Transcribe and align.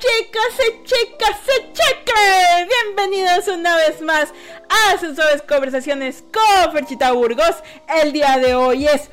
chicos 0.00 0.66
y 0.66 0.84
chicas 0.84 1.36
y 1.46 1.72
chicas, 1.74 2.66
bienvenidos 2.66 3.48
una 3.48 3.76
vez 3.76 4.00
más 4.00 4.32
a 4.70 4.98
sus 4.98 5.14
suaves 5.14 5.42
conversaciones 5.42 6.24
con 6.32 6.72
Ferchita 6.72 7.12
Burgos. 7.12 7.56
El 8.02 8.12
día 8.12 8.38
de 8.38 8.54
hoy 8.54 8.86
es 8.86 9.10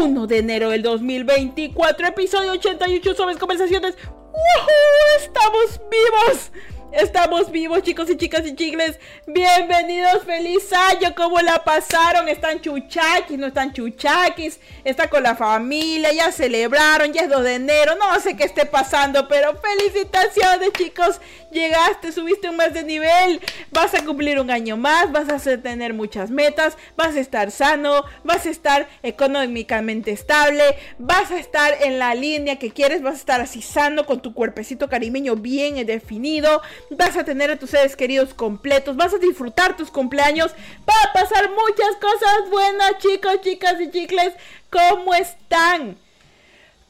1 0.00 0.26
de 0.26 0.38
enero 0.38 0.70
del 0.70 0.82
2024, 0.82 2.06
episodio 2.06 2.52
88 2.52 3.14
suaves 3.14 3.36
conversaciones. 3.36 3.96
¡Woohoo! 4.06 5.20
¡Estamos 5.20 5.80
vivos! 5.90 6.50
Estamos 6.96 7.50
vivos, 7.50 7.82
chicos 7.82 8.08
y 8.08 8.16
chicas 8.16 8.46
y 8.46 8.54
chicles. 8.54 9.00
Bienvenidos, 9.26 10.22
feliz 10.22 10.72
año. 10.72 11.12
¿Cómo 11.16 11.40
la 11.40 11.64
pasaron? 11.64 12.28
¿Están 12.28 12.60
chuchaquis? 12.60 13.36
¿No 13.36 13.48
están 13.48 13.72
chuchaquis? 13.72 14.60
¿Está 14.84 15.10
con 15.10 15.24
la 15.24 15.34
familia? 15.34 16.12
¿Ya 16.12 16.30
celebraron? 16.30 17.12
¿Ya 17.12 17.22
es 17.22 17.30
2 17.30 17.42
de 17.42 17.54
enero? 17.56 17.96
No 17.96 18.20
sé 18.20 18.36
qué 18.36 18.44
esté 18.44 18.64
pasando, 18.64 19.26
pero 19.26 19.58
felicitaciones, 19.60 20.70
chicos. 20.74 21.20
Llegaste, 21.50 22.12
subiste 22.12 22.48
un 22.48 22.56
mes 22.56 22.72
de 22.72 22.84
nivel. 22.84 23.40
Vas 23.72 23.94
a 23.94 24.04
cumplir 24.04 24.38
un 24.38 24.52
año 24.52 24.76
más. 24.76 25.10
Vas 25.10 25.28
a 25.28 25.58
tener 25.58 25.94
muchas 25.94 26.30
metas. 26.30 26.76
Vas 26.96 27.16
a 27.16 27.20
estar 27.20 27.50
sano. 27.50 28.04
Vas 28.22 28.46
a 28.46 28.50
estar 28.50 28.88
económicamente 29.02 30.12
estable. 30.12 30.62
Vas 30.98 31.32
a 31.32 31.40
estar 31.40 31.76
en 31.82 31.98
la 31.98 32.14
línea 32.14 32.60
que 32.60 32.70
quieres. 32.70 33.02
Vas 33.02 33.14
a 33.14 33.18
estar 33.18 33.40
así 33.40 33.62
sano 33.62 34.06
con 34.06 34.22
tu 34.22 34.32
cuerpecito 34.32 34.88
carimeño 34.88 35.34
bien 35.34 35.84
definido 35.84 36.62
vas 36.90 37.16
a 37.16 37.24
tener 37.24 37.50
a 37.50 37.58
tus 37.58 37.70
seres 37.70 37.96
queridos 37.96 38.34
completos, 38.34 38.96
vas 38.96 39.14
a 39.14 39.18
disfrutar 39.18 39.76
tus 39.76 39.90
cumpleaños, 39.90 40.52
va 40.88 40.94
a 41.08 41.12
pasar 41.12 41.50
muchas 41.50 41.96
cosas 42.00 42.50
buenas, 42.50 42.98
chicos, 42.98 43.40
chicas 43.42 43.80
y 43.80 43.90
chicles. 43.90 44.32
¿Cómo 44.70 45.14
están? 45.14 45.96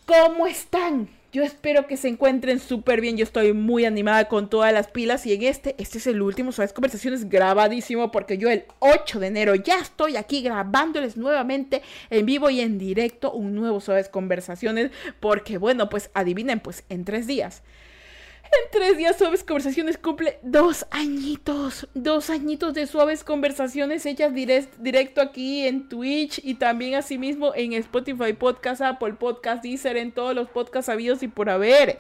¿Cómo 0.06 0.46
están? 0.46 1.08
Yo 1.34 1.42
espero 1.42 1.88
que 1.88 1.96
se 1.96 2.06
encuentren 2.06 2.60
súper 2.60 3.00
bien. 3.00 3.16
Yo 3.16 3.24
estoy 3.24 3.52
muy 3.52 3.84
animada 3.84 4.28
con 4.28 4.48
todas 4.48 4.72
las 4.72 4.86
pilas. 4.86 5.26
Y 5.26 5.32
en 5.32 5.42
este, 5.42 5.74
este 5.78 5.98
es 5.98 6.06
el 6.06 6.22
último 6.22 6.52
Suaves 6.52 6.72
Conversaciones 6.72 7.28
grabadísimo. 7.28 8.12
Porque 8.12 8.38
yo 8.38 8.48
el 8.50 8.66
8 8.78 9.18
de 9.18 9.26
enero 9.26 9.56
ya 9.56 9.80
estoy 9.80 10.16
aquí 10.16 10.42
grabándoles 10.42 11.16
nuevamente 11.16 11.82
en 12.10 12.24
vivo 12.24 12.50
y 12.50 12.60
en 12.60 12.78
directo 12.78 13.32
un 13.32 13.56
nuevo 13.56 13.80
Suaves 13.80 14.08
Conversaciones. 14.08 14.92
Porque 15.18 15.58
bueno, 15.58 15.88
pues 15.90 16.08
adivinen, 16.14 16.60
pues 16.60 16.84
en 16.88 17.04
tres 17.04 17.26
días 17.26 17.64
en 18.62 18.70
tres 18.70 18.96
días 18.96 19.16
Suaves 19.16 19.42
Conversaciones 19.42 19.98
cumple 19.98 20.38
dos 20.42 20.86
añitos. 20.90 21.88
Dos 21.94 22.30
añitos 22.30 22.74
de 22.74 22.86
Suaves 22.86 23.24
Conversaciones 23.24 24.06
hechas 24.06 24.32
directo 24.34 25.20
aquí 25.20 25.66
en 25.66 25.88
Twitch 25.88 26.40
y 26.42 26.54
también 26.54 26.94
asimismo 26.94 27.52
en 27.54 27.72
Spotify 27.72 28.32
Podcast, 28.32 28.80
Apple 28.82 29.14
Podcast, 29.14 29.62
Deezer, 29.62 29.96
en 29.96 30.12
todos 30.12 30.34
los 30.34 30.48
podcasts 30.48 30.88
habidos 30.88 31.22
y 31.22 31.28
por 31.28 31.50
haber. 31.50 31.98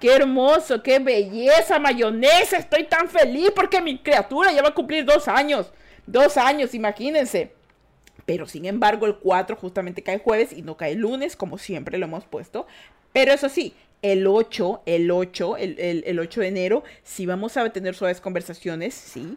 Qué 0.00 0.12
hermoso, 0.12 0.82
qué 0.82 0.98
belleza, 0.98 1.78
mayonesa. 1.78 2.58
Estoy 2.58 2.84
tan 2.84 3.08
feliz 3.08 3.50
porque 3.54 3.80
mi 3.80 3.98
criatura 3.98 4.52
ya 4.52 4.62
va 4.62 4.68
a 4.68 4.74
cumplir 4.74 5.04
dos 5.04 5.28
años. 5.28 5.72
Dos 6.06 6.36
años, 6.36 6.74
imagínense. 6.74 7.52
Pero 8.26 8.46
sin 8.46 8.66
embargo, 8.66 9.06
el 9.06 9.16
4 9.16 9.56
justamente 9.56 10.02
cae 10.02 10.18
jueves 10.18 10.52
y 10.52 10.62
no 10.62 10.76
cae 10.76 10.94
lunes, 10.96 11.36
como 11.36 11.58
siempre 11.58 11.96
lo 11.96 12.06
hemos 12.06 12.26
puesto. 12.26 12.66
Pero 13.12 13.32
eso 13.32 13.48
sí, 13.48 13.74
el 14.12 14.26
8, 14.26 14.82
el 14.86 15.10
8, 15.10 15.56
el, 15.56 16.18
8 16.18 16.40
de 16.40 16.46
enero, 16.46 16.84
sí 17.02 17.26
vamos 17.26 17.56
a 17.56 17.68
tener 17.70 17.94
suaves 17.94 18.20
conversaciones, 18.20 18.94
sí. 18.94 19.36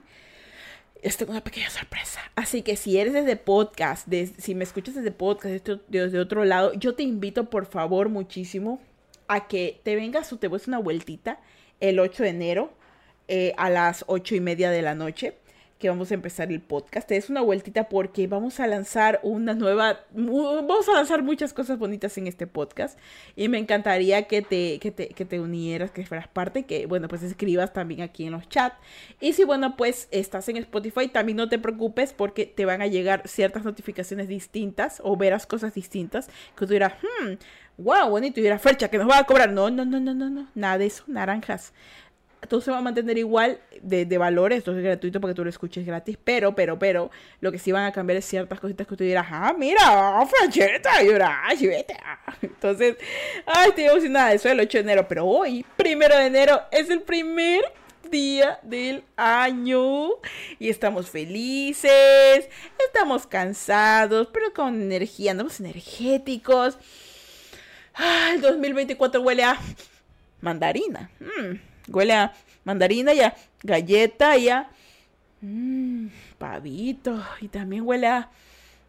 Es 1.02 1.20
una 1.22 1.42
pequeña 1.44 1.70
sorpresa. 1.70 2.20
Así 2.36 2.62
que 2.62 2.75
si 2.75 2.97
eres 2.97 3.14
desde 3.14 3.38
podcast, 3.38 4.08
si 4.38 4.53
me 4.53 4.66
escuchas 4.66 4.95
desde 4.95 5.12
podcast, 5.12 5.66
desde, 5.88 6.19
otro 6.19 6.44
lado, 6.44 6.74
yo 6.74 6.94
te 6.94 7.03
invito 7.03 7.50
por 7.50 7.66
favor 7.66 8.09
muchísimo 8.09 8.81
a 9.28 9.47
que 9.47 9.80
te 9.84 9.96
vengas 9.96 10.31
o 10.34 10.38
te 10.38 10.50
des 10.50 10.68
una 10.68 10.78
vueltita 10.78 11.40
el 11.80 12.00
8 12.00 12.24
de 12.24 12.30
enero 12.30 12.74
eh, 13.28 13.53
a 13.57 13.69
las 13.69 14.03
8 14.07 14.36
y 14.36 14.40
media 14.41 14.72
de 14.72 14.81
la 14.81 14.94
noche 14.94 15.38
que 15.79 15.90
vamos 15.90 16.12
a 16.12 16.13
empezar 16.13 16.51
el 16.51 16.59
podcast. 16.59 17.07
Te 17.07 17.16
des 17.16 17.29
una 17.29 17.41
vueltita 17.41 17.88
porque 17.88 18.28
vamos 18.28 18.59
a 18.59 18.67
lanzar 18.67 19.19
una 19.23 19.53
nueva, 19.53 20.01
vamos 20.12 20.90
a 20.90 20.94
lanzar 20.94 21.23
muchas 21.23 21.53
cosas 21.53 21.79
bonitas 21.79 22.17
en 22.17 22.28
este 22.28 22.47
podcast 22.47 23.00
y 23.35 23.47
me 23.47 23.57
encantaría 23.57 24.28
que 24.28 24.41
te, 24.41 24.78
que 24.79 24.91
te, 24.91 25.07
que 25.07 25.23
te 25.23 25.39
unieras, 25.39 25.91
que 25.91 26.06
fueras 26.06 26.28
parte, 26.28 26.63
que 26.63 26.85
bueno, 26.85 27.07
pues 27.07 27.23
escribas 27.23 27.72
también 27.72 28.01
aquí 28.01 28.25
en 28.25 28.34
los 28.34 28.47
chats. 28.50 28.75
Y 29.22 29.34
si 29.34 29.45
bueno, 29.45 29.78
pues 29.78 30.09
estás 30.12 30.50
en 30.50 30.57
Spotify, 30.57 31.07
también 31.07 31.38
no 31.38 31.47
te 31.47 31.57
preocupes 31.57 32.12
porque 32.12 32.45
te 32.45 32.66
van 32.66 32.81
a 32.81 32.88
llegar 32.88 33.25
ciertas 33.25 33.63
notificaciones 33.63 34.28
distintas 34.28 35.01
o 35.03 35.16
verás 35.16 35.47
cosas 35.47 35.73
distintas 35.73 36.28
que 36.57 36.66
tú 36.66 36.73
dirás, 36.73 36.94
hmm, 37.01 37.34
wow, 37.78 38.09
bonito, 38.09 38.41
y 38.41 38.44
dirás, 38.44 38.62
Fercha, 38.62 38.89
que 38.89 38.97
nos 38.97 39.09
va 39.09 39.19
a 39.19 39.23
cobrar. 39.23 39.50
No, 39.50 39.69
no, 39.69 39.85
no, 39.85 40.01
no, 40.01 40.13
no, 40.13 40.29
no, 40.29 40.47
nada 40.56 40.78
de 40.78 40.88
eso, 40.88 41.06
naranjas 41.07 41.72
todo 42.47 42.61
se 42.61 42.72
va 42.72 42.77
a 42.77 42.81
mantener 42.81 43.17
igual 43.17 43.59
de, 43.81 44.05
de 44.05 44.17
valores, 44.17 44.59
esto 44.59 44.75
es 44.75 44.83
gratuito 44.83 45.19
porque 45.19 45.33
tú 45.33 45.44
lo 45.44 45.50
escuches 45.50 45.85
gratis, 45.85 46.17
pero, 46.23 46.55
pero, 46.55 46.79
pero, 46.79 47.11
lo 47.41 47.51
que 47.51 47.59
sí 47.59 47.72
van 47.72 47.85
a 47.85 47.91
cambiar 47.91 48.17
es 48.17 48.25
ciertas 48.25 48.59
cositas 48.59 48.88
que 48.88 48.95
tú 48.95 49.03
dirás, 49.03 49.27
ah, 49.29 49.53
mira, 49.57 50.25
francheta, 50.27 51.03
y 51.03 51.09
ahora, 51.09 51.41
vete. 51.59 51.97
Entonces, 52.41 52.97
ay, 53.45 53.69
estoy 53.69 53.85
emocionada, 53.85 54.33
eso 54.33 54.47
es 54.47 54.53
el 54.53 54.59
8 54.61 54.77
de 54.77 54.81
enero, 54.81 55.07
pero 55.07 55.25
hoy, 55.25 55.66
primero 55.75 56.16
de 56.16 56.25
enero, 56.25 56.61
es 56.72 56.89
el 56.89 57.01
primer 57.01 57.61
día 58.09 58.59
del 58.63 59.03
año 59.16 60.09
y 60.57 60.69
estamos 60.69 61.09
felices, 61.09 62.50
estamos 62.88 63.27
cansados, 63.27 64.29
pero 64.31 64.53
con 64.53 64.81
energía, 64.81 65.31
andamos 65.31 65.59
energéticos. 65.59 66.77
Ay, 67.94 68.35
el 68.35 68.41
2024 68.41 69.21
huele 69.21 69.44
a 69.44 69.59
mandarina. 70.41 71.11
Mm. 71.19 71.69
Huele 71.91 72.13
a 72.13 72.33
mandarina 72.63 73.13
y 73.13 73.22
a 73.22 73.35
galleta 73.63 74.38
y 74.38 74.50
a 74.50 74.69
mmm, 75.41 76.07
pavito. 76.38 77.23
Y 77.41 77.47
también 77.47 77.83
huele 77.85 78.07
a 78.07 78.29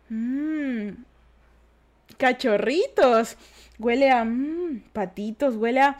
mmm, 0.09 0.91
cachorritos. 2.17 3.37
Huele 3.79 4.11
a 4.11 4.25
mmm, 4.25 4.81
patitos. 4.93 5.57
Huele 5.57 5.81
a 5.81 5.99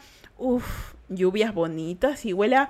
lluvias 1.09 1.53
bonitas 1.53 2.25
y 2.25 2.33
huele 2.33 2.55
a 2.55 2.69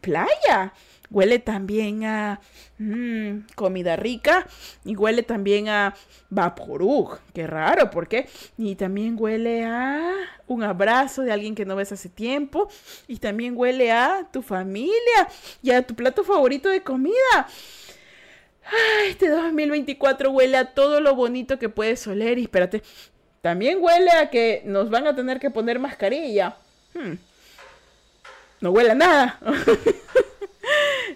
playa. 0.00 0.72
Huele 1.10 1.38
también 1.38 2.04
a 2.04 2.40
mm, 2.78 3.46
comida 3.54 3.96
rica 3.96 4.46
y 4.84 4.94
huele 4.94 5.22
también 5.22 5.68
a 5.68 5.94
vaporú. 6.28 7.10
Qué 7.32 7.46
raro, 7.46 7.90
¿por 7.90 8.08
qué? 8.08 8.28
Y 8.58 8.74
también 8.74 9.16
huele 9.18 9.64
a 9.64 10.14
un 10.46 10.62
abrazo 10.62 11.22
de 11.22 11.32
alguien 11.32 11.54
que 11.54 11.64
no 11.64 11.76
ves 11.76 11.92
hace 11.92 12.10
tiempo. 12.10 12.68
Y 13.06 13.18
también 13.18 13.54
huele 13.56 13.90
a 13.90 14.28
tu 14.30 14.42
familia 14.42 15.28
y 15.62 15.70
a 15.70 15.86
tu 15.86 15.94
plato 15.94 16.24
favorito 16.24 16.68
de 16.68 16.82
comida. 16.82 17.48
Ay, 18.64 19.10
este 19.10 19.30
2024 19.30 20.30
huele 20.30 20.58
a 20.58 20.74
todo 20.74 21.00
lo 21.00 21.14
bonito 21.14 21.58
que 21.58 21.70
puedes 21.70 22.06
oler. 22.06 22.38
Y 22.38 22.42
espérate, 22.42 22.82
también 23.40 23.78
huele 23.80 24.10
a 24.10 24.28
que 24.28 24.62
nos 24.66 24.90
van 24.90 25.06
a 25.06 25.16
tener 25.16 25.40
que 25.40 25.50
poner 25.50 25.78
mascarilla. 25.78 26.56
Hmm. 26.92 27.14
No 28.60 28.72
huele 28.72 28.90
a 28.90 28.94
nada. 28.94 29.40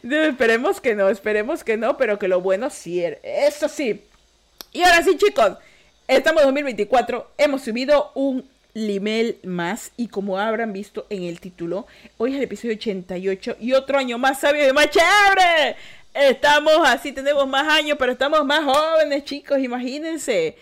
esperemos 0.02 0.80
que 0.80 0.94
no, 0.94 1.08
esperemos 1.08 1.64
que 1.64 1.76
no, 1.76 1.96
pero 1.96 2.18
que 2.18 2.28
lo 2.28 2.40
bueno 2.40 2.70
sí. 2.70 3.02
Eso 3.22 3.68
sí. 3.68 4.02
Y 4.72 4.82
ahora 4.82 5.02
sí, 5.02 5.16
chicos. 5.16 5.56
Estamos 6.08 6.42
en 6.42 6.48
2024. 6.48 7.30
Hemos 7.38 7.62
subido 7.62 8.10
un 8.14 8.44
limel 8.74 9.38
más. 9.44 9.92
Y 9.96 10.08
como 10.08 10.38
habrán 10.38 10.72
visto 10.72 11.06
en 11.10 11.24
el 11.24 11.41
título, 11.41 11.86
hoy 12.18 12.32
es 12.32 12.36
el 12.38 12.44
episodio 12.44 12.74
88. 12.74 13.56
Y 13.60 13.72
otro 13.72 13.98
año 13.98 14.18
más 14.18 14.41
sabio 14.41 14.68
y 14.68 14.72
más 14.72 14.91
chévere. 14.91 15.77
Estamos 16.15 16.74
así, 16.84 17.12
tenemos 17.12 17.47
más 17.47 17.66
años, 17.68 17.97
pero 17.98 18.12
estamos 18.12 18.44
más 18.44 18.65
jóvenes, 18.65 19.24
chicos. 19.24 19.59
Imagínense. 19.59 20.56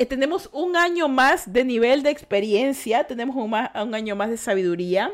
Eh, 0.00 0.06
tenemos 0.06 0.48
un 0.52 0.76
año 0.76 1.08
más 1.08 1.52
de 1.52 1.64
nivel 1.64 2.04
de 2.04 2.10
experiencia, 2.10 3.02
tenemos 3.08 3.34
un, 3.34 3.52
año 3.52 4.14
más 4.14 4.30
de 4.30 4.36
sabiduría 4.36 5.12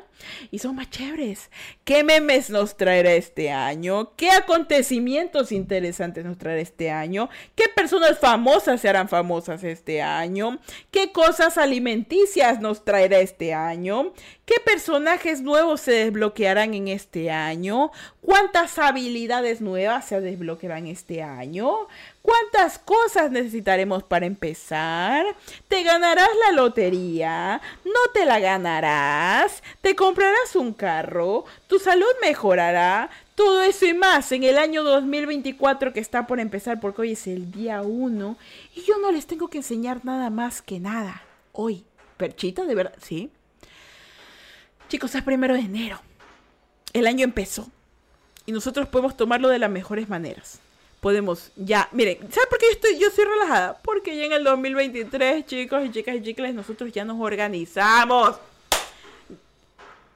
y 0.50 0.58
son 0.58 0.76
más 0.76 0.90
chéveres. 0.90 1.50
¿Qué 1.84 2.04
memes 2.04 2.50
nos 2.50 2.76
traerá 2.76 3.14
este 3.14 3.50
año? 3.50 4.14
¿Qué 4.14 4.30
acontecimientos 4.30 5.52
interesantes 5.52 6.26
nos 6.26 6.36
traerá 6.36 6.60
este 6.60 6.90
año? 6.90 7.30
¿Qué 7.54 7.64
personas 7.74 8.18
famosas 8.18 8.78
se 8.78 8.90
harán 8.90 9.08
famosas 9.08 9.64
este 9.64 10.02
año? 10.02 10.58
¿Qué 10.90 11.12
cosas 11.12 11.56
alimenticias 11.56 12.60
nos 12.60 12.84
traerá 12.84 13.20
este 13.20 13.54
año? 13.54 14.12
¿Qué 14.44 14.56
personajes 14.62 15.40
nuevos 15.40 15.80
se 15.80 15.92
desbloquearán 15.92 16.74
en 16.74 16.88
este 16.88 17.30
año? 17.30 17.90
¿Cuántas 18.20 18.78
habilidades 18.78 19.62
nuevas 19.62 20.06
se 20.08 20.20
desbloquearán 20.20 20.86
este 20.88 21.22
año? 21.22 21.88
¿Cuántas 22.24 22.78
cosas 22.78 23.30
necesitaremos 23.30 24.02
para 24.02 24.24
empezar? 24.24 25.26
¿Te 25.68 25.82
ganarás 25.82 26.30
la 26.46 26.52
lotería? 26.52 27.60
¿No 27.84 28.12
te 28.14 28.24
la 28.24 28.40
ganarás? 28.40 29.62
¿Te 29.82 29.94
comprarás 29.94 30.56
un 30.56 30.72
carro? 30.72 31.44
¿Tu 31.66 31.78
salud 31.78 32.06
mejorará? 32.22 33.10
Todo 33.34 33.60
eso 33.62 33.84
y 33.84 33.92
más 33.92 34.32
en 34.32 34.42
el 34.44 34.56
año 34.56 34.84
2024 34.84 35.92
que 35.92 36.00
está 36.00 36.26
por 36.26 36.40
empezar 36.40 36.80
porque 36.80 37.02
hoy 37.02 37.12
es 37.12 37.26
el 37.26 37.50
día 37.50 37.82
1 37.82 38.38
y 38.74 38.80
yo 38.84 38.96
no 39.02 39.12
les 39.12 39.26
tengo 39.26 39.48
que 39.48 39.58
enseñar 39.58 40.02
nada 40.02 40.30
más 40.30 40.62
que 40.62 40.80
nada. 40.80 41.24
Hoy, 41.52 41.84
perchita, 42.16 42.64
de 42.64 42.74
verdad, 42.74 42.94
sí. 43.02 43.30
Chicos, 44.88 45.14
es 45.14 45.22
primero 45.22 45.52
de 45.52 45.60
enero. 45.60 46.00
El 46.94 47.06
año 47.06 47.24
empezó. 47.24 47.68
Y 48.46 48.52
nosotros 48.52 48.88
podemos 48.88 49.14
tomarlo 49.14 49.50
de 49.50 49.58
las 49.58 49.70
mejores 49.70 50.08
maneras. 50.08 50.62
Podemos 51.04 51.52
ya, 51.54 51.86
miren, 51.92 52.16
¿saben 52.32 52.48
por 52.48 52.58
qué 52.58 52.64
yo 52.64 52.72
estoy, 52.72 52.98
yo 52.98 53.08
estoy 53.08 53.26
relajada? 53.26 53.78
Porque 53.82 54.16
ya 54.16 54.24
en 54.24 54.32
el 54.32 54.42
2023, 54.42 55.44
chicos 55.44 55.84
y 55.84 55.90
chicas 55.90 56.14
y 56.16 56.22
chicles, 56.22 56.54
nosotros 56.54 56.90
ya 56.94 57.04
nos 57.04 57.20
organizamos. 57.20 58.36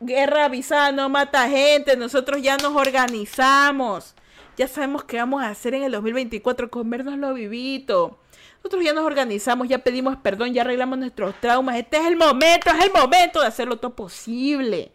Guerra 0.01 0.47
avisada 0.47 0.91
no 0.93 1.11
mata 1.11 1.47
gente, 1.47 1.95
nosotros 1.95 2.41
ya 2.41 2.57
nos 2.57 2.75
organizamos. 2.75 4.15
Ya 4.57 4.67
sabemos 4.67 5.05
qué 5.05 5.19
vamos 5.19 5.43
a 5.43 5.51
hacer 5.51 5.75
en 5.75 5.83
el 5.83 5.93
2024, 5.93 6.71
comernos 6.71 7.19
lo 7.19 7.35
vivito. 7.35 8.19
Nosotros 8.57 8.83
ya 8.83 8.95
nos 8.95 9.05
organizamos, 9.05 9.69
ya 9.69 9.81
pedimos 9.81 10.17
perdón, 10.17 10.55
ya 10.55 10.63
arreglamos 10.63 10.99
nuestros 10.99 11.39
traumas. 11.39 11.77
Este 11.77 11.99
es 11.99 12.07
el 12.07 12.17
momento, 12.17 12.71
es 12.71 12.83
el 12.83 12.93
momento 12.95 13.43
de 13.43 13.47
hacerlo 13.47 13.77
todo 13.77 13.95
posible. 13.95 14.91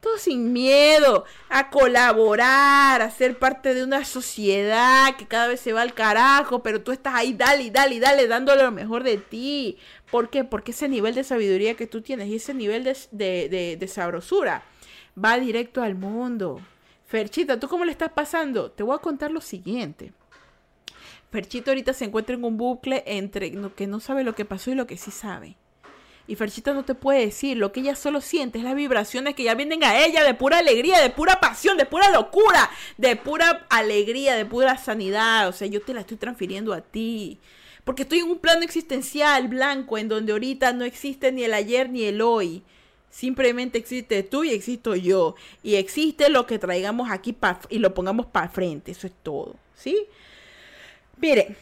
Todo 0.00 0.16
sin 0.18 0.52
miedo, 0.52 1.24
a 1.48 1.70
colaborar, 1.70 3.02
a 3.02 3.10
ser 3.10 3.38
parte 3.38 3.74
de 3.74 3.82
una 3.82 4.04
sociedad 4.04 5.16
que 5.16 5.26
cada 5.26 5.48
vez 5.48 5.60
se 5.60 5.72
va 5.72 5.82
al 5.82 5.92
carajo, 5.92 6.62
pero 6.62 6.82
tú 6.82 6.92
estás 6.92 7.14
ahí, 7.14 7.32
dale, 7.32 7.70
dale, 7.72 7.98
dale, 7.98 8.28
dándole 8.28 8.62
lo 8.62 8.70
mejor 8.70 9.02
de 9.02 9.16
ti. 9.18 9.76
¿Por 10.10 10.30
qué? 10.30 10.44
Porque 10.44 10.70
ese 10.70 10.88
nivel 10.88 11.16
de 11.16 11.24
sabiduría 11.24 11.74
que 11.74 11.88
tú 11.88 12.00
tienes 12.00 12.28
y 12.28 12.36
ese 12.36 12.54
nivel 12.54 12.84
de, 12.84 12.96
de, 13.10 13.76
de 13.76 13.88
sabrosura 13.88 14.62
va 15.22 15.38
directo 15.38 15.82
al 15.82 15.96
mundo. 15.96 16.60
Ferchita, 17.06 17.58
¿tú 17.58 17.68
cómo 17.68 17.84
le 17.84 17.90
estás 17.92 18.12
pasando? 18.12 18.70
Te 18.70 18.82
voy 18.82 18.94
a 18.94 19.00
contar 19.00 19.30
lo 19.30 19.40
siguiente. 19.40 20.12
Ferchito 21.30 21.70
ahorita 21.70 21.92
se 21.92 22.04
encuentra 22.04 22.36
en 22.36 22.44
un 22.44 22.56
bucle 22.56 23.02
entre 23.06 23.50
lo 23.50 23.74
que 23.74 23.86
no 23.86 23.98
sabe 23.98 24.24
lo 24.24 24.34
que 24.34 24.44
pasó 24.44 24.70
y 24.70 24.74
lo 24.74 24.86
que 24.86 24.96
sí 24.96 25.10
sabe. 25.10 25.56
Y 26.28 26.36
Ferchito 26.36 26.74
no 26.74 26.84
te 26.84 26.94
puede 26.94 27.20
decir, 27.20 27.56
lo 27.56 27.72
que 27.72 27.80
ella 27.80 27.96
solo 27.96 28.20
siente 28.20 28.58
es 28.58 28.64
las 28.64 28.74
vibraciones 28.74 29.34
que 29.34 29.44
ya 29.44 29.54
vienen 29.54 29.82
a 29.82 30.04
ella 30.04 30.22
de 30.22 30.34
pura 30.34 30.58
alegría, 30.58 31.00
de 31.00 31.08
pura 31.08 31.40
pasión, 31.40 31.78
de 31.78 31.86
pura 31.86 32.10
locura, 32.10 32.68
de 32.98 33.16
pura 33.16 33.66
alegría, 33.70 34.36
de 34.36 34.44
pura 34.44 34.76
sanidad. 34.76 35.48
O 35.48 35.52
sea, 35.52 35.66
yo 35.68 35.80
te 35.80 35.94
la 35.94 36.00
estoy 36.00 36.18
transfiriendo 36.18 36.74
a 36.74 36.82
ti. 36.82 37.38
Porque 37.82 38.02
estoy 38.02 38.18
en 38.18 38.30
un 38.30 38.38
plano 38.38 38.60
existencial 38.60 39.48
blanco 39.48 39.96
en 39.96 40.08
donde 40.08 40.32
ahorita 40.32 40.74
no 40.74 40.84
existe 40.84 41.32
ni 41.32 41.44
el 41.44 41.54
ayer 41.54 41.88
ni 41.88 42.04
el 42.04 42.20
hoy. 42.20 42.62
Simplemente 43.08 43.78
existe 43.78 44.22
tú 44.22 44.44
y 44.44 44.50
existo 44.50 44.94
yo. 44.94 45.34
Y 45.62 45.76
existe 45.76 46.28
lo 46.28 46.46
que 46.46 46.58
traigamos 46.58 47.10
aquí 47.10 47.34
y 47.70 47.78
lo 47.78 47.94
pongamos 47.94 48.26
para 48.26 48.50
frente. 48.50 48.90
Eso 48.90 49.06
es 49.06 49.14
todo. 49.22 49.56
¿Sí? 49.74 49.96
Mire, 51.16 51.56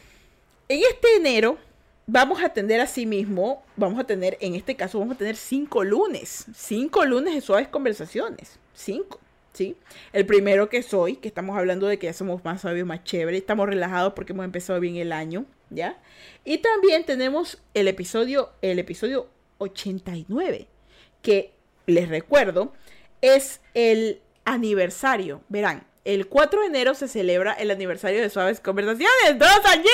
en 0.67 0.81
este 0.91 1.15
enero 1.15 1.57
vamos 2.07 2.41
a 2.41 2.49
tener 2.49 2.81
a 2.81 2.87
sí 2.87 3.05
mismo, 3.05 3.63
vamos 3.75 3.99
a 3.99 4.05
tener, 4.05 4.37
en 4.41 4.55
este 4.55 4.75
caso, 4.75 4.97
vamos 4.97 5.15
a 5.15 5.17
tener 5.19 5.35
cinco 5.35 5.83
lunes. 5.83 6.45
Cinco 6.55 7.05
lunes 7.05 7.35
de 7.35 7.41
suaves 7.41 7.67
conversaciones. 7.67 8.57
Cinco. 8.73 9.19
¿Sí? 9.53 9.75
El 10.13 10.25
primero 10.27 10.69
que 10.69 10.83
soy, 10.83 11.15
que 11.15 11.27
estamos 11.27 11.57
hablando 11.57 11.87
de 11.87 11.97
que 11.97 12.05
ya 12.05 12.13
somos 12.13 12.45
más 12.45 12.61
sabios, 12.61 12.85
más 12.87 13.03
chéveres, 13.03 13.41
estamos 13.41 13.67
relajados 13.67 14.13
porque 14.13 14.33
hemos 14.33 14.45
empezado 14.45 14.79
bien 14.79 14.97
el 14.97 15.11
año, 15.11 15.45
¿ya? 15.71 15.97
Y 16.45 16.59
también 16.59 17.05
tenemos 17.05 17.57
el 17.73 17.87
episodio, 17.87 18.51
el 18.61 18.77
episodio 18.77 19.29
89, 19.57 20.67
que 21.23 21.53
les 21.87 22.07
recuerdo, 22.07 22.71
es 23.21 23.61
el 23.73 24.21
aniversario. 24.45 25.41
Verán, 25.49 25.87
el 26.05 26.27
4 26.27 26.61
de 26.61 26.67
enero 26.67 26.93
se 26.93 27.07
celebra 27.07 27.53
el 27.53 27.71
aniversario 27.71 28.21
de 28.21 28.29
Suaves 28.29 28.59
Conversaciones. 28.59 29.39
¡Dos 29.39 29.65
añitos! 29.65 29.89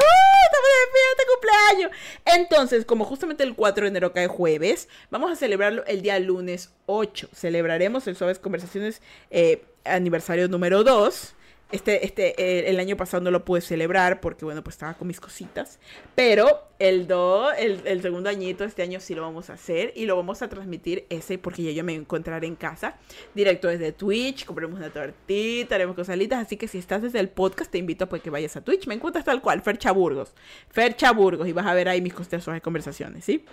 ¡Uh! 0.00 0.27
¡Estamos 0.68 0.92
de 0.92 1.22
este 1.22 1.24
cumpleaños! 1.32 1.98
Entonces, 2.24 2.84
como 2.84 3.04
justamente 3.04 3.44
el 3.44 3.54
4 3.54 3.84
de 3.84 3.88
enero 3.88 4.12
cae 4.12 4.26
jueves, 4.26 4.88
vamos 5.10 5.30
a 5.30 5.36
celebrarlo 5.36 5.84
el 5.86 6.02
día 6.02 6.18
lunes 6.18 6.72
8. 6.86 7.28
Celebraremos 7.34 8.06
el 8.06 8.16
Suaves 8.16 8.38
Conversaciones 8.38 9.02
eh, 9.30 9.64
aniversario 9.84 10.48
número 10.48 10.84
2. 10.84 11.34
Este, 11.70 12.06
este, 12.06 12.70
el 12.70 12.80
año 12.80 12.96
pasado 12.96 13.22
no 13.22 13.30
lo 13.30 13.44
pude 13.44 13.60
celebrar 13.60 14.20
porque, 14.20 14.46
bueno, 14.46 14.64
pues 14.64 14.74
estaba 14.74 14.94
con 14.94 15.06
mis 15.06 15.20
cositas. 15.20 15.78
Pero 16.14 16.62
el 16.78 17.06
do, 17.06 17.52
el, 17.52 17.82
el, 17.84 18.00
segundo 18.00 18.30
añito, 18.30 18.64
este 18.64 18.82
año 18.82 19.00
sí 19.00 19.14
lo 19.14 19.22
vamos 19.22 19.50
a 19.50 19.54
hacer 19.54 19.92
y 19.94 20.06
lo 20.06 20.16
vamos 20.16 20.40
a 20.40 20.48
transmitir 20.48 21.04
ese 21.10 21.36
porque 21.36 21.62
ya 21.62 21.70
yo 21.72 21.84
me 21.84 21.94
encontraré 21.94 22.46
en 22.46 22.56
casa, 22.56 22.96
directo 23.34 23.68
desde 23.68 23.92
Twitch, 23.92 24.46
compremos 24.46 24.78
una 24.78 24.90
tortita, 24.90 25.74
haremos 25.74 25.94
cosalitas. 25.94 26.46
Así 26.46 26.56
que 26.56 26.68
si 26.68 26.78
estás 26.78 27.02
desde 27.02 27.20
el 27.20 27.28
podcast, 27.28 27.70
te 27.70 27.78
invito 27.78 28.04
a 28.04 28.08
pues, 28.08 28.22
que 28.22 28.30
vayas 28.30 28.56
a 28.56 28.62
Twitch. 28.62 28.86
Me 28.86 28.94
encuentras 28.94 29.26
tal 29.26 29.42
cual, 29.42 29.60
Fercha 29.60 29.92
Burgos. 29.92 30.32
Fercha 30.70 31.12
Burgos 31.12 31.46
y 31.48 31.52
vas 31.52 31.66
a 31.66 31.74
ver 31.74 31.88
ahí 31.88 32.00
mis 32.00 32.14
costazos 32.14 32.58
conversaciones, 32.62 33.24
¿sí? 33.24 33.44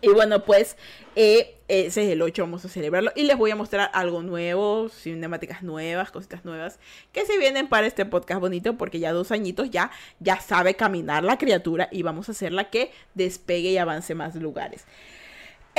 Y 0.00 0.08
bueno, 0.08 0.44
pues 0.44 0.76
eh, 1.16 1.56
ese 1.66 2.04
es 2.04 2.10
el 2.10 2.22
8, 2.22 2.42
vamos 2.42 2.64
a 2.64 2.68
celebrarlo. 2.68 3.12
Y 3.16 3.24
les 3.24 3.36
voy 3.36 3.50
a 3.50 3.56
mostrar 3.56 3.90
algo 3.92 4.22
nuevo, 4.22 4.88
cinemáticas 4.88 5.62
nuevas, 5.62 6.10
cositas 6.10 6.44
nuevas, 6.44 6.78
que 7.12 7.26
se 7.26 7.38
vienen 7.38 7.68
para 7.68 7.86
este 7.86 8.06
podcast 8.06 8.40
bonito, 8.40 8.76
porque 8.76 9.00
ya 9.00 9.12
dos 9.12 9.32
añitos 9.32 9.70
ya, 9.70 9.90
ya 10.20 10.40
sabe 10.40 10.74
caminar 10.74 11.24
la 11.24 11.38
criatura 11.38 11.88
y 11.90 12.02
vamos 12.02 12.28
a 12.28 12.32
hacerla 12.32 12.70
que 12.70 12.92
despegue 13.14 13.70
y 13.70 13.78
avance 13.78 14.14
más 14.14 14.34
lugares. 14.36 14.84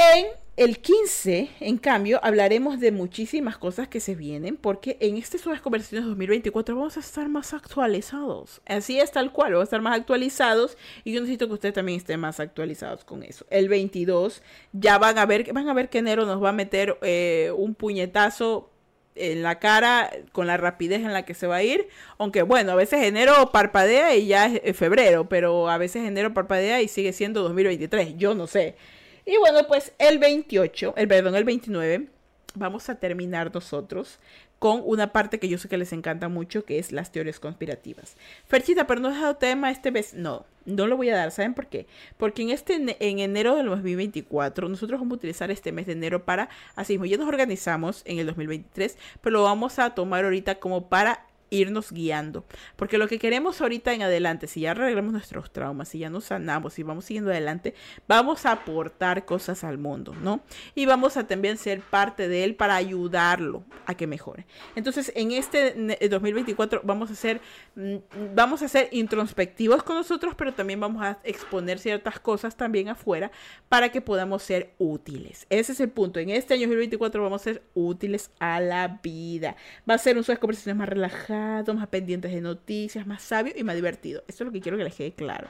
En 0.01 0.27
el 0.55 0.79
15, 0.79 1.49
en 1.59 1.77
cambio, 1.77 2.21
hablaremos 2.23 2.79
de 2.79 2.93
muchísimas 2.93 3.57
cosas 3.57 3.89
que 3.89 3.99
se 3.99 4.15
vienen, 4.15 4.55
porque 4.55 4.95
en 5.01 5.17
estas 5.17 5.41
Suaves 5.41 5.59
Conversaciones 5.59 6.07
2024 6.07 6.73
vamos 6.73 6.95
a 6.95 7.01
estar 7.01 7.27
más 7.27 7.53
actualizados. 7.53 8.61
Así 8.65 8.97
es 8.97 9.11
tal 9.11 9.33
cual, 9.33 9.51
vamos 9.51 9.63
a 9.63 9.65
estar 9.65 9.81
más 9.81 9.99
actualizados 9.99 10.77
y 11.03 11.11
yo 11.11 11.19
necesito 11.19 11.47
que 11.47 11.53
ustedes 11.55 11.75
también 11.75 11.97
estén 11.97 12.21
más 12.21 12.39
actualizados 12.39 13.03
con 13.03 13.23
eso. 13.23 13.45
El 13.49 13.67
22 13.67 14.41
ya 14.71 14.97
van 14.99 15.17
a 15.17 15.25
ver, 15.25 15.51
van 15.51 15.67
a 15.67 15.73
ver 15.73 15.89
que 15.89 15.97
enero 15.97 16.25
nos 16.25 16.41
va 16.41 16.49
a 16.49 16.53
meter 16.53 16.97
eh, 17.01 17.51
un 17.57 17.75
puñetazo 17.75 18.69
en 19.15 19.43
la 19.43 19.59
cara 19.59 20.11
con 20.31 20.47
la 20.47 20.55
rapidez 20.55 21.01
en 21.01 21.11
la 21.11 21.25
que 21.25 21.33
se 21.33 21.45
va 21.45 21.57
a 21.57 21.63
ir. 21.63 21.89
Aunque 22.17 22.43
bueno, 22.43 22.71
a 22.71 22.75
veces 22.75 23.03
enero 23.03 23.51
parpadea 23.51 24.15
y 24.15 24.27
ya 24.27 24.45
es 24.45 24.77
febrero, 24.77 25.27
pero 25.27 25.69
a 25.69 25.77
veces 25.77 26.05
enero 26.05 26.33
parpadea 26.33 26.81
y 26.81 26.87
sigue 26.87 27.11
siendo 27.11 27.43
2023. 27.43 28.15
Yo 28.15 28.33
no 28.33 28.47
sé. 28.47 28.77
Y 29.25 29.37
bueno, 29.37 29.67
pues 29.67 29.93
el 29.97 30.19
28, 30.19 30.93
el 30.97 31.07
perdón, 31.07 31.35
el 31.35 31.43
29, 31.43 32.07
vamos 32.55 32.89
a 32.89 32.95
terminar 32.95 33.53
nosotros 33.53 34.19
con 34.59 34.81
una 34.85 35.13
parte 35.13 35.39
que 35.39 35.47
yo 35.47 35.57
sé 35.57 35.69
que 35.69 35.77
les 35.77 35.93
encanta 35.93 36.27
mucho, 36.27 36.65
que 36.65 36.79
es 36.79 36.91
las 36.91 37.11
teorías 37.11 37.39
conspirativas. 37.39 38.17
Ferchita, 38.45 38.85
pero 38.85 38.99
no 38.99 39.09
he 39.09 39.13
dado 39.13 39.37
tema 39.37 39.71
este 39.71 39.89
mes. 39.89 40.13
No, 40.13 40.45
no 40.65 40.85
lo 40.85 40.97
voy 40.97 41.09
a 41.09 41.15
dar. 41.15 41.31
¿Saben 41.31 41.53
por 41.53 41.67
qué? 41.67 41.87
Porque 42.17 42.41
en 42.41 42.49
este 42.49 42.75
en 42.75 43.19
enero 43.19 43.55
del 43.55 43.67
2024 43.67 44.67
nosotros 44.67 44.99
vamos 44.99 45.13
a 45.13 45.15
utilizar 45.15 45.49
este 45.49 45.71
mes 45.71 45.85
de 45.85 45.93
enero 45.93 46.25
para 46.25 46.49
así 46.75 46.93
mismo. 46.93 47.05
Ya 47.05 47.17
nos 47.17 47.27
organizamos 47.29 48.01
en 48.05 48.19
el 48.19 48.27
2023, 48.27 48.97
pero 49.21 49.37
lo 49.37 49.43
vamos 49.43 49.79
a 49.79 49.95
tomar 49.95 50.25
ahorita 50.25 50.59
como 50.59 50.89
para 50.89 51.25
irnos 51.49 51.91
guiando. 51.91 52.45
Porque 52.75 52.97
lo 52.97 53.07
que 53.07 53.19
queremos 53.19 53.61
ahorita 53.61 53.93
en 53.93 54.03
adelante, 54.03 54.47
si 54.47 54.61
ya 54.61 54.71
arreglamos 54.71 55.11
nuestros 55.11 55.51
traumas, 55.51 55.89
si 55.89 55.99
ya 55.99 56.09
nos 56.09 56.25
sanamos 56.25 56.77
y 56.79 56.83
vamos 56.83 57.05
siguiendo 57.05 57.31
adelante, 57.31 57.73
vamos 58.07 58.45
a 58.45 58.51
aportar 58.51 59.25
cosas 59.25 59.63
al 59.63 59.77
mundo, 59.77 60.15
¿no? 60.21 60.41
Y 60.75 60.85
vamos 60.85 61.17
a 61.17 61.27
también 61.27 61.57
ser 61.57 61.81
parte 61.81 62.27
de 62.27 62.43
él 62.43 62.55
para 62.55 62.75
ayudarlo 62.75 63.63
a 63.85 63.95
que 63.95 64.07
mejore. 64.07 64.45
Entonces, 64.75 65.11
en 65.15 65.31
este 65.31 65.73
2024 66.09 66.81
vamos 66.83 67.11
a 67.11 67.15
ser, 67.15 67.41
mm, 67.75 67.95
vamos 68.35 68.61
a 68.61 68.67
ser 68.67 68.89
introspectivos 68.91 69.83
con 69.83 69.95
nosotros, 69.95 70.35
pero 70.35 70.53
también 70.53 70.79
vamos 70.79 71.03
a 71.03 71.19
exponer 71.23 71.79
ciertas 71.79 72.19
cosas 72.19 72.55
también 72.55 72.89
afuera 72.89 73.31
para 73.67 73.89
que 73.89 74.01
podamos 74.01 74.43
ser 74.43 74.73
útiles. 74.77 75.45
Ese 75.49 75.71
es 75.71 75.79
el 75.79 75.89
punto. 75.89 76.19
En 76.19 76.29
este 76.29 76.53
año 76.53 76.63
2024 76.63 77.21
vamos 77.21 77.41
a 77.41 77.43
ser 77.43 77.63
útiles 77.73 78.31
a 78.39 78.59
la 78.59 78.99
vida. 79.01 79.55
Va 79.89 79.95
a 79.95 79.97
ser 79.97 80.17
un 80.17 80.23
de 80.23 80.37
conversaciones 80.37 80.77
más 80.77 80.89
relajadas 80.89 81.38
más 81.75 81.87
pendientes 81.89 82.31
de 82.31 82.41
noticias, 82.41 83.05
más 83.07 83.21
sabio 83.21 83.53
y 83.55 83.63
más 83.63 83.75
divertido. 83.75 84.23
Eso 84.27 84.43
es 84.43 84.47
lo 84.47 84.51
que 84.51 84.61
quiero 84.61 84.77
que 84.77 84.83
les 84.83 84.95
quede 84.95 85.13
claro. 85.13 85.49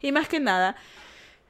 Y 0.00 0.12
más 0.12 0.28
que 0.28 0.40
nada, 0.40 0.76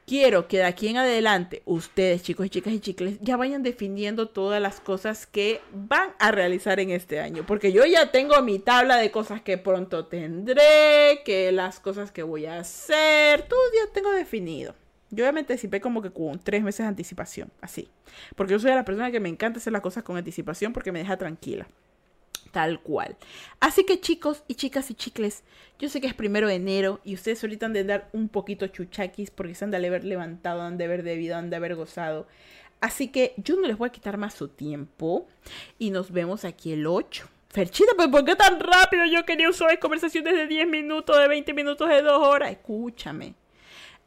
quiero 0.09 0.49
que 0.49 0.57
de 0.59 0.64
aquí 0.64 0.88
en 0.88 0.97
adelante 0.97 1.62
ustedes, 1.66 2.23
chicos 2.23 2.47
y 2.47 2.50
chicas 2.50 2.73
y 2.73 2.80
chicles, 2.80 3.18
ya 3.21 3.37
vayan 3.37 3.62
definiendo 3.62 4.28
todas 4.28 4.61
las 4.61 4.80
cosas 4.80 5.26
que 5.26 5.61
van 5.73 6.11
a 6.18 6.33
realizar 6.33 6.80
en 6.80 6.90
este 6.90 7.21
año. 7.21 7.45
Porque 7.47 7.73
yo 7.73 7.85
ya 7.85 8.11
tengo 8.11 8.40
mi 8.42 8.59
tabla 8.59 8.97
de 8.97 9.11
cosas 9.11 9.42
que 9.42 9.59
pronto 9.59 10.07
tendré, 10.07 11.21
que 11.25 11.52
las 11.52 11.78
cosas 11.78 12.11
que 12.11 12.23
voy 12.23 12.47
a 12.47 12.59
hacer, 12.59 13.42
todo 13.42 13.61
ya 13.75 13.92
tengo 13.92 14.11
definido. 14.11 14.75
Yo 15.11 15.25
ya 15.25 15.33
me 15.33 15.40
anticipé 15.40 15.80
como 15.80 16.02
que 16.02 16.11
con 16.11 16.38
tres 16.38 16.62
meses 16.62 16.85
de 16.85 16.88
anticipación, 16.88 17.50
así. 17.61 17.88
Porque 18.35 18.52
yo 18.52 18.59
soy 18.59 18.73
la 18.73 18.85
persona 18.85 19.11
que 19.11 19.21
me 19.21 19.28
encanta 19.28 19.59
hacer 19.59 19.73
las 19.73 19.83
cosas 19.83 20.04
con 20.04 20.16
anticipación 20.16 20.73
porque 20.73 20.92
me 20.92 20.99
deja 20.99 21.16
tranquila. 21.16 21.66
Tal 22.52 22.81
cual. 22.81 23.17
Así 23.61 23.85
que 23.85 24.00
chicos 24.00 24.43
y 24.49 24.55
chicas 24.55 24.90
y 24.90 24.95
chicles, 24.95 25.45
yo 25.78 25.88
sé 25.88 26.00
que 26.00 26.07
es 26.07 26.14
primero 26.14 26.49
de 26.49 26.55
enero 26.55 27.00
y 27.05 27.14
ustedes 27.14 27.43
ahorita 27.45 27.67
han 27.67 27.73
de 27.73 27.85
dar 27.85 28.09
un 28.12 28.28
poquito 28.28 28.67
chuchaquis 28.67 29.31
porque 29.31 29.55
se 29.55 29.64
han 29.64 29.71
de 29.71 29.76
haber 29.76 30.05
levantado, 30.05 30.62
han 30.62 30.78
de 30.78 30.85
haber 30.85 31.02
debido, 31.02 31.37
han 31.37 31.50
de 31.50 31.57
haber 31.57 31.75
gozado. 31.76 32.26
Así 32.81 33.09
que 33.09 33.35
yo 33.37 33.57
no 33.57 33.67
les 33.67 33.76
voy 33.76 33.88
a 33.88 33.93
quitar 33.93 34.17
más 34.17 34.35
su 34.35 34.49
tiempo 34.49 35.26
y 35.78 35.90
nos 35.90 36.11
vemos 36.11 36.45
aquí 36.45 36.73
el 36.73 36.87
8. 36.87 37.28
Ferchita, 37.49 37.93
pero 37.97 38.11
¿por 38.11 38.25
qué 38.25 38.37
tan 38.37 38.61
rápido? 38.61 39.05
Yo 39.07 39.25
quería 39.25 39.49
usar 39.49 39.78
conversaciones 39.78 40.35
de 40.35 40.47
10 40.47 40.69
minutos, 40.69 41.19
de 41.19 41.28
20 41.28 41.55
minutos, 41.55 41.88
de 41.88 42.02
2 42.02 42.26
horas. 42.26 42.50
Escúchame. 42.50 43.35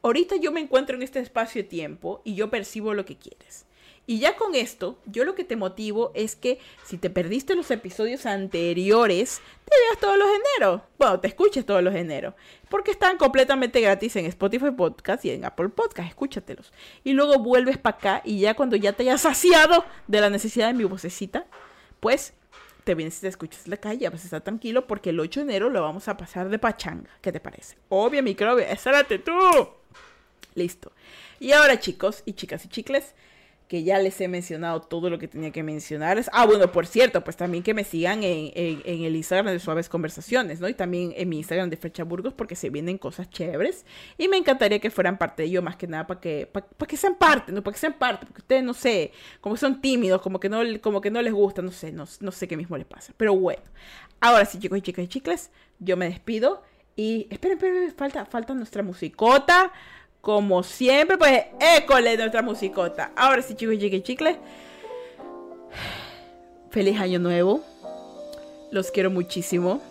Ahorita 0.02 0.36
yo 0.36 0.52
me 0.52 0.60
encuentro 0.60 0.96
en 0.96 1.02
este 1.02 1.20
espacio 1.20 1.62
de 1.62 1.68
tiempo 1.68 2.22
y 2.24 2.34
yo 2.34 2.50
percibo 2.50 2.94
lo 2.94 3.04
que 3.04 3.16
quieres. 3.16 3.66
Y 4.04 4.18
ya 4.18 4.36
con 4.36 4.54
esto, 4.56 4.98
yo 5.06 5.24
lo 5.24 5.36
que 5.36 5.44
te 5.44 5.54
motivo 5.54 6.10
es 6.14 6.34
que 6.34 6.58
si 6.84 6.98
te 6.98 7.08
perdiste 7.08 7.54
los 7.54 7.70
episodios 7.70 8.26
anteriores, 8.26 9.40
te 9.64 9.76
veas 9.80 10.00
todos 10.00 10.18
los 10.18 10.28
enero. 10.28 10.82
Bueno, 10.98 11.20
te 11.20 11.28
escuches 11.28 11.64
todos 11.64 11.82
los 11.84 11.94
enero. 11.94 12.34
Porque 12.68 12.90
están 12.90 13.16
completamente 13.16 13.80
gratis 13.80 14.16
en 14.16 14.26
Spotify 14.26 14.72
Podcast 14.72 15.24
y 15.24 15.30
en 15.30 15.44
Apple 15.44 15.68
Podcast. 15.68 16.08
Escúchatelos. 16.08 16.72
Y 17.04 17.12
luego 17.12 17.38
vuelves 17.38 17.78
para 17.78 17.96
acá 17.96 18.22
y 18.24 18.40
ya 18.40 18.54
cuando 18.54 18.74
ya 18.74 18.92
te 18.92 19.04
hayas 19.04 19.20
saciado 19.20 19.84
de 20.08 20.20
la 20.20 20.30
necesidad 20.30 20.66
de 20.66 20.74
mi 20.74 20.84
vocecita, 20.84 21.46
pues 22.00 22.34
te 22.82 22.96
vienes 22.96 23.18
y 23.18 23.20
te 23.20 23.28
escuchas 23.28 23.68
la 23.68 23.76
calle, 23.76 24.08
a 24.08 24.10
estar 24.10 24.40
tranquilo 24.40 24.88
porque 24.88 25.10
el 25.10 25.20
8 25.20 25.40
de 25.40 25.44
enero 25.44 25.70
lo 25.70 25.80
vamos 25.80 26.08
a 26.08 26.16
pasar 26.16 26.48
de 26.48 26.58
pachanga. 26.58 27.10
¿Qué 27.20 27.30
te 27.30 27.38
parece? 27.38 27.76
Obvio, 27.88 28.22
microbio, 28.22 28.64
espérate 28.66 29.20
tú. 29.20 29.32
Listo. 30.54 30.92
Y 31.38 31.52
ahora 31.52 31.78
chicos 31.78 32.22
y 32.24 32.34
chicas 32.34 32.64
y 32.64 32.68
chicles, 32.68 33.14
que 33.68 33.82
ya 33.82 33.98
les 33.98 34.20
he 34.20 34.28
mencionado 34.28 34.82
todo 34.82 35.08
lo 35.08 35.18
que 35.18 35.28
tenía 35.28 35.50
que 35.50 35.62
mencionar. 35.62 36.22
Ah, 36.32 36.44
bueno, 36.44 36.70
por 36.70 36.86
cierto, 36.86 37.24
pues 37.24 37.36
también 37.36 37.62
que 37.62 37.72
me 37.72 37.84
sigan 37.84 38.22
en, 38.22 38.52
el 38.54 39.16
Instagram 39.16 39.46
de 39.46 39.58
Suaves 39.58 39.88
Conversaciones, 39.88 40.60
¿no? 40.60 40.68
Y 40.68 40.74
también 40.74 41.14
en 41.16 41.28
mi 41.28 41.38
Instagram 41.38 41.70
de 41.70 41.76
Fecha 41.76 42.04
Burgos, 42.04 42.34
porque 42.34 42.54
se 42.54 42.70
vienen 42.70 42.98
cosas 42.98 43.30
chéveres. 43.30 43.86
Y 44.18 44.28
me 44.28 44.36
encantaría 44.36 44.78
que 44.78 44.90
fueran 44.90 45.16
parte 45.16 45.42
de 45.42 45.48
ello, 45.48 45.62
más 45.62 45.76
que 45.76 45.86
nada, 45.86 46.06
para 46.06 46.20
que, 46.20 46.46
para, 46.46 46.66
que 46.86 46.96
sean 46.96 47.14
parte, 47.14 47.50
¿no? 47.50 47.62
Para 47.62 47.74
que 47.74 47.80
sean 47.80 47.94
parte, 47.94 48.26
porque 48.26 48.42
ustedes, 48.42 48.62
no 48.62 48.74
sé, 48.74 49.12
como 49.40 49.56
son 49.56 49.80
tímidos, 49.80 50.20
como 50.20 50.38
que 50.38 50.48
no, 50.48 50.60
como 50.80 51.00
que 51.00 51.10
no 51.10 51.22
les 51.22 51.32
gusta, 51.32 51.62
no 51.62 51.70
sé, 51.70 51.92
no, 51.92 52.04
no 52.20 52.30
sé 52.30 52.46
qué 52.46 52.56
mismo 52.56 52.76
les 52.76 52.86
pasa. 52.86 53.14
Pero 53.16 53.34
bueno, 53.34 53.62
ahora 54.20 54.44
sí, 54.44 54.58
chicos 54.58 54.78
y 54.78 54.82
chicas 54.82 55.04
y 55.04 55.08
chicles, 55.08 55.50
yo 55.78 55.96
me 55.96 56.06
despido. 56.06 56.62
Y 56.94 57.26
esperen, 57.30 57.56
esperen, 57.56 57.90
falta, 57.96 58.26
falta 58.26 58.52
nuestra 58.52 58.82
musicota 58.82 59.72
como 60.22 60.62
siempre, 60.62 61.18
pues 61.18 61.46
école 61.76 62.16
nuestra 62.16 62.42
musicota. 62.42 63.10
Ahora 63.16 63.42
sí, 63.42 63.54
chicos, 63.54 63.74
y 63.74 64.02
chicle. 64.02 64.36
Feliz 66.70 66.98
año 67.00 67.18
nuevo. 67.18 67.60
Los 68.70 68.92
quiero 68.92 69.10
muchísimo. 69.10 69.82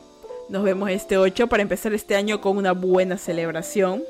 Nos 0.47 0.63
vemos 0.63 0.89
este 0.89 1.17
8 1.17 1.47
para 1.47 1.61
empezar 1.61 1.93
este 1.93 2.15
año 2.15 2.39
con 2.39 2.55
una 2.57 2.71
buena 2.71 3.17
celebración. 3.17 4.03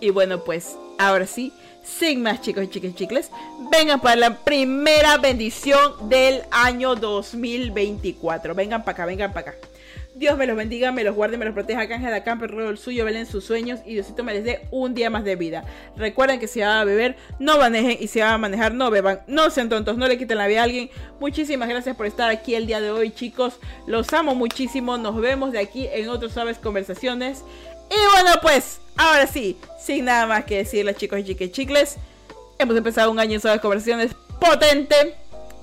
Y 0.00 0.08
bueno, 0.08 0.42
pues 0.42 0.74
ahora 0.98 1.26
sí, 1.26 1.52
sin 1.82 2.22
más 2.22 2.40
chicos 2.40 2.64
y 2.64 2.68
chicas 2.68 2.94
chicles, 2.94 3.30
vengan 3.70 4.00
para 4.00 4.16
la 4.16 4.38
primera 4.38 5.18
bendición 5.18 6.08
del 6.08 6.44
año 6.50 6.94
2024. 6.94 8.54
Vengan 8.54 8.82
para 8.84 8.92
acá, 8.92 9.04
vengan 9.04 9.34
para 9.34 9.50
acá. 9.50 9.68
Dios 10.16 10.38
me 10.38 10.46
los 10.46 10.56
bendiga, 10.56 10.92
me 10.92 11.02
los 11.02 11.16
guarde, 11.16 11.36
me 11.36 11.44
los 11.44 11.54
proteja, 11.54 11.88
canje 11.88 12.06
de 12.06 12.14
acá, 12.14 12.36
perro 12.38 12.70
el 12.70 12.78
suyo, 12.78 13.04
velen 13.04 13.26
sus 13.26 13.44
sueños 13.44 13.80
y 13.84 13.94
Diosito 13.94 14.22
me 14.22 14.32
les 14.32 14.44
dé 14.44 14.68
un 14.70 14.94
día 14.94 15.10
más 15.10 15.24
de 15.24 15.34
vida. 15.34 15.64
Recuerden 15.96 16.38
que 16.38 16.46
si 16.46 16.60
van 16.60 16.70
a 16.70 16.84
beber, 16.84 17.16
no 17.40 17.58
manejen 17.58 17.96
y 17.98 18.06
si 18.06 18.20
van 18.20 18.34
a 18.34 18.38
manejar, 18.38 18.74
no 18.74 18.92
beban. 18.92 19.22
No 19.26 19.50
sean 19.50 19.68
tontos, 19.68 19.96
no 19.96 20.06
le 20.06 20.16
quiten 20.16 20.38
la 20.38 20.46
vida 20.46 20.60
a 20.60 20.64
alguien. 20.64 20.88
Muchísimas 21.18 21.68
gracias 21.68 21.96
por 21.96 22.06
estar 22.06 22.30
aquí 22.30 22.54
el 22.54 22.68
día 22.68 22.80
de 22.80 22.92
hoy, 22.92 23.10
chicos. 23.10 23.58
Los 23.88 24.12
amo 24.12 24.36
muchísimo. 24.36 24.96
Nos 24.98 25.20
vemos 25.20 25.50
de 25.50 25.58
aquí 25.58 25.88
en 25.92 26.08
otros 26.08 26.32
suaves 26.32 26.58
conversaciones. 26.58 27.42
Y 27.90 28.12
bueno, 28.12 28.38
pues, 28.40 28.78
ahora 28.96 29.26
sí, 29.26 29.58
sin 29.80 30.04
nada 30.04 30.26
más 30.26 30.44
que 30.44 30.58
decirles, 30.58 30.96
chicos 30.96 31.18
y 31.18 31.24
chiques 31.24 31.50
chicles, 31.50 31.96
hemos 32.60 32.76
empezado 32.76 33.10
un 33.10 33.18
año 33.18 33.34
en 33.34 33.40
suaves 33.40 33.60
conversaciones 33.60 34.14
potente. 34.38 35.16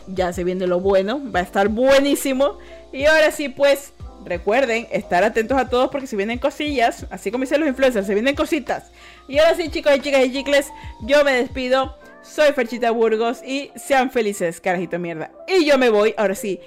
Ya 0.08 0.34
se 0.34 0.44
viene 0.44 0.68
lo 0.68 0.82
bueno, 0.82 1.22
va 1.34 1.40
a 1.40 1.44
estar 1.44 1.70
buenísimo. 1.70 2.58
Y 2.92 3.06
ahora 3.06 3.32
sí, 3.32 3.48
pues 3.48 3.94
Recuerden 4.24 4.88
estar 4.92 5.24
atentos 5.24 5.58
a 5.58 5.70
todos 5.70 5.90
porque 5.90 6.08
se 6.08 6.16
vienen 6.16 6.40
cosillas, 6.40 7.06
así 7.10 7.32
como 7.32 7.44
dicen 7.44 7.60
los 7.60 7.70
influencers, 7.70 8.08
se 8.08 8.14
vienen 8.14 8.36
cositas. 8.36 8.92
Y 9.28 9.40
ahora 9.40 9.56
sí, 9.56 9.70
chicos 9.70 9.94
y 9.96 10.02
chicas 10.02 10.26
y 10.26 10.32
chicles, 10.32 10.72
yo 11.02 11.24
me 11.24 11.34
despido. 11.34 11.98
Soy 12.22 12.54
Ferchita 12.54 12.92
Burgos 12.92 13.42
y 13.44 13.72
sean 13.76 14.12
felices, 14.12 14.62
carajito 14.62 15.00
mierda. 15.00 15.32
Y 15.48 15.66
yo 15.66 15.78
me 15.80 15.90
voy, 15.90 16.14
ahora 16.18 16.36
sí, 16.36 16.60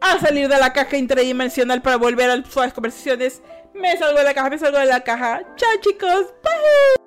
a 0.00 0.18
salir 0.18 0.48
de 0.48 0.58
la 0.58 0.72
caja 0.72 0.96
interdimensional 0.96 1.82
para 1.82 1.96
volver 1.96 2.30
a 2.30 2.44
suaves 2.44 2.72
conversaciones. 2.72 3.42
Me 3.74 3.96
salgo 3.96 4.18
de 4.18 4.24
la 4.24 4.34
caja, 4.34 4.50
me 4.50 4.58
salgo 4.58 4.78
de 4.78 4.86
la 4.86 5.04
caja. 5.04 5.42
Chao, 5.56 5.70
chicos. 5.80 6.34
Bye. 6.42 6.97